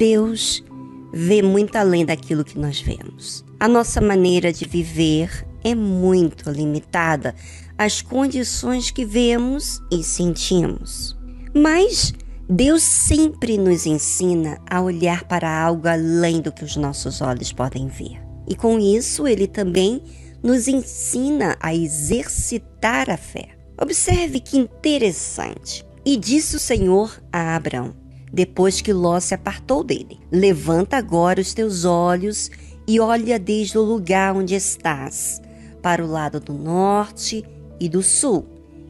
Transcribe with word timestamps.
Deus 0.00 0.64
vê 1.12 1.42
muito 1.42 1.76
além 1.76 2.06
daquilo 2.06 2.42
que 2.42 2.58
nós 2.58 2.80
vemos. 2.80 3.44
A 3.60 3.68
nossa 3.68 4.00
maneira 4.00 4.50
de 4.50 4.64
viver 4.64 5.46
é 5.62 5.74
muito 5.74 6.48
limitada 6.48 7.34
às 7.76 8.00
condições 8.00 8.90
que 8.90 9.04
vemos 9.04 9.78
e 9.92 10.02
sentimos. 10.02 11.14
Mas 11.54 12.14
Deus 12.48 12.82
sempre 12.82 13.58
nos 13.58 13.84
ensina 13.84 14.58
a 14.70 14.80
olhar 14.80 15.24
para 15.24 15.62
algo 15.62 15.86
além 15.86 16.40
do 16.40 16.50
que 16.50 16.64
os 16.64 16.76
nossos 16.76 17.20
olhos 17.20 17.52
podem 17.52 17.86
ver. 17.86 18.18
E 18.48 18.54
com 18.54 18.78
isso, 18.78 19.28
ele 19.28 19.46
também 19.46 20.02
nos 20.42 20.66
ensina 20.66 21.58
a 21.60 21.74
exercitar 21.74 23.10
a 23.10 23.18
fé. 23.18 23.50
Observe 23.78 24.40
que 24.40 24.56
interessante. 24.56 25.84
E 26.06 26.16
disse 26.16 26.56
o 26.56 26.58
Senhor 26.58 27.22
a 27.30 27.54
Abraão: 27.54 27.99
depois 28.32 28.80
que 28.80 28.92
Ló 28.92 29.18
se 29.20 29.34
apartou 29.34 29.82
dele. 29.82 30.20
Levanta 30.30 30.96
agora 30.96 31.40
os 31.40 31.52
teus 31.52 31.84
olhos 31.84 32.50
e 32.86 33.00
olha 33.00 33.38
desde 33.38 33.78
o 33.78 33.82
lugar 33.82 34.34
onde 34.34 34.54
estás, 34.54 35.40
para 35.82 36.04
o 36.04 36.08
lado 36.08 36.40
do 36.40 36.52
norte 36.52 37.44
e 37.78 37.88
do 37.88 38.02
sul, 38.02 38.46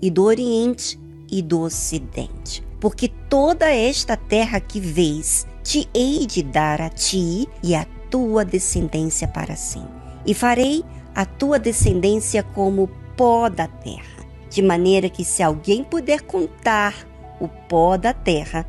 e 0.00 0.10
do 0.10 0.24
oriente 0.24 0.98
e 1.30 1.42
do 1.42 1.60
ocidente. 1.60 2.62
Porque 2.80 3.08
toda 3.08 3.72
esta 3.72 4.16
terra 4.16 4.60
que 4.60 4.80
vês, 4.80 5.46
te 5.62 5.88
hei 5.94 6.26
de 6.26 6.42
dar 6.42 6.80
a 6.80 6.88
ti 6.88 7.48
e 7.62 7.74
a 7.74 7.86
tua 8.10 8.44
descendência 8.44 9.28
para 9.28 9.56
sempre. 9.56 10.02
E 10.26 10.34
farei 10.34 10.84
a 11.14 11.24
tua 11.24 11.58
descendência 11.58 12.42
como 12.42 12.90
pó 13.16 13.48
da 13.48 13.68
terra, 13.68 14.24
de 14.50 14.62
maneira 14.62 15.08
que 15.08 15.24
se 15.24 15.42
alguém 15.42 15.84
puder 15.84 16.22
contar 16.22 17.06
o 17.40 17.48
pó 17.48 17.96
da 17.96 18.12
terra, 18.12 18.66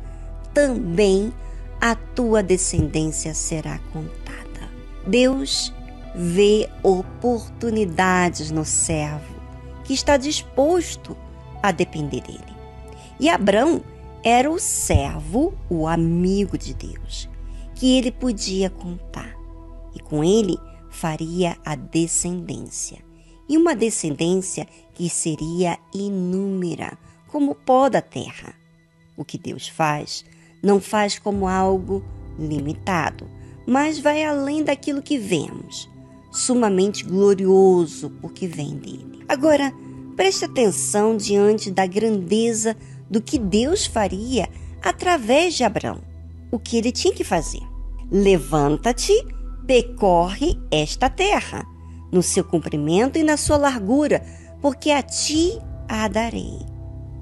também 0.54 1.32
a 1.80 1.94
tua 1.94 2.42
descendência 2.42 3.34
será 3.34 3.78
contada. 3.92 4.70
Deus 5.06 5.74
vê 6.14 6.70
oportunidades 6.82 8.50
no 8.50 8.64
servo 8.64 9.34
que 9.84 9.92
está 9.92 10.16
disposto 10.16 11.16
a 11.62 11.72
depender 11.72 12.22
dele. 12.22 12.54
E 13.20 13.28
Abraão 13.28 13.82
era 14.22 14.50
o 14.50 14.58
servo, 14.58 15.52
o 15.68 15.86
amigo 15.86 16.56
de 16.56 16.72
Deus, 16.72 17.28
que 17.74 17.98
ele 17.98 18.10
podia 18.10 18.70
contar. 18.70 19.34
E 19.94 20.00
com 20.00 20.24
ele 20.24 20.56
faria 20.90 21.56
a 21.64 21.74
descendência. 21.74 22.98
E 23.48 23.58
uma 23.58 23.76
descendência 23.76 24.66
que 24.94 25.10
seria 25.10 25.78
inúmera, 25.92 26.96
como 27.26 27.52
o 27.52 27.54
pó 27.54 27.90
da 27.90 28.00
terra. 28.00 28.54
O 29.16 29.24
que 29.24 29.36
Deus 29.36 29.68
faz 29.68 30.24
não 30.64 30.80
faz 30.80 31.18
como 31.18 31.46
algo 31.46 32.02
limitado, 32.38 33.28
mas 33.66 33.98
vai 33.98 34.24
além 34.24 34.64
daquilo 34.64 35.02
que 35.02 35.18
vemos, 35.18 35.88
sumamente 36.32 37.04
glorioso 37.04 38.10
porque 38.20 38.46
vem 38.46 38.76
dele. 38.76 39.22
Agora, 39.28 39.72
preste 40.16 40.46
atenção 40.46 41.16
diante 41.16 41.70
da 41.70 41.86
grandeza 41.86 42.74
do 43.10 43.20
que 43.20 43.38
Deus 43.38 43.84
faria 43.84 44.48
através 44.82 45.54
de 45.54 45.64
Abraão. 45.64 46.00
O 46.50 46.58
que 46.58 46.78
ele 46.78 46.90
tinha 46.90 47.14
que 47.14 47.24
fazer? 47.24 47.62
Levanta-te, 48.10 49.12
percorre 49.66 50.58
esta 50.70 51.10
terra, 51.10 51.66
no 52.10 52.22
seu 52.22 52.44
comprimento 52.44 53.18
e 53.18 53.22
na 53.22 53.36
sua 53.36 53.56
largura, 53.56 54.24
porque 54.62 54.90
a 54.90 55.02
ti 55.02 55.58
a 55.88 56.08
darei. 56.08 56.58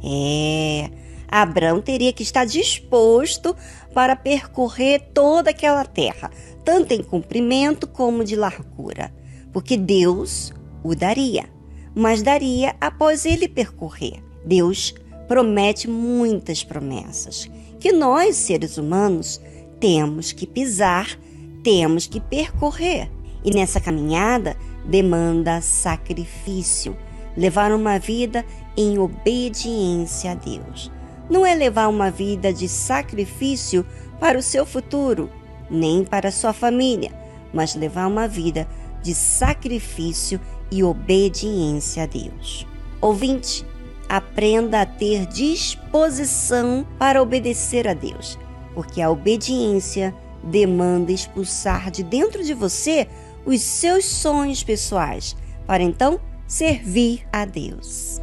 É, 0.04 0.90
Abraão 1.32 1.80
teria 1.80 2.12
que 2.12 2.22
estar 2.22 2.44
disposto 2.44 3.56
para 3.94 4.14
percorrer 4.14 5.00
toda 5.14 5.48
aquela 5.48 5.82
terra, 5.82 6.30
tanto 6.62 6.92
em 6.92 7.02
comprimento 7.02 7.86
como 7.86 8.22
de 8.22 8.36
largura, 8.36 9.10
porque 9.50 9.78
Deus 9.78 10.52
o 10.84 10.94
daria, 10.94 11.48
mas 11.94 12.22
daria 12.22 12.76
após 12.78 13.24
ele 13.24 13.48
percorrer. 13.48 14.22
Deus 14.44 14.94
promete 15.26 15.88
muitas 15.88 16.62
promessas 16.62 17.50
que 17.80 17.92
nós, 17.92 18.36
seres 18.36 18.76
humanos, 18.76 19.40
temos 19.80 20.32
que 20.32 20.46
pisar, 20.46 21.18
temos 21.64 22.06
que 22.06 22.20
percorrer. 22.20 23.10
E 23.42 23.50
nessa 23.52 23.80
caminhada 23.80 24.54
demanda 24.84 25.62
sacrifício, 25.62 26.94
levar 27.34 27.72
uma 27.72 27.98
vida 27.98 28.44
em 28.76 28.98
obediência 28.98 30.32
a 30.32 30.34
Deus 30.34 30.92
não 31.32 31.46
é 31.46 31.54
levar 31.54 31.88
uma 31.88 32.10
vida 32.10 32.52
de 32.52 32.68
sacrifício 32.68 33.86
para 34.20 34.38
o 34.38 34.42
seu 34.42 34.66
futuro, 34.66 35.30
nem 35.70 36.04
para 36.04 36.30
sua 36.30 36.52
família, 36.52 37.10
mas 37.54 37.74
levar 37.74 38.06
uma 38.06 38.28
vida 38.28 38.68
de 39.02 39.14
sacrifício 39.14 40.38
e 40.70 40.84
obediência 40.84 42.02
a 42.02 42.06
Deus. 42.06 42.66
Ouvinte, 43.00 43.64
aprenda 44.06 44.82
a 44.82 44.86
ter 44.86 45.24
disposição 45.26 46.86
para 46.98 47.22
obedecer 47.22 47.88
a 47.88 47.94
Deus, 47.94 48.38
porque 48.74 49.00
a 49.00 49.10
obediência 49.10 50.14
demanda 50.44 51.12
expulsar 51.12 51.90
de 51.90 52.02
dentro 52.02 52.44
de 52.44 52.52
você 52.52 53.08
os 53.46 53.62
seus 53.62 54.04
sonhos 54.04 54.62
pessoais, 54.62 55.34
para 55.66 55.82
então 55.82 56.20
servir 56.46 57.26
a 57.32 57.46
Deus. 57.46 58.20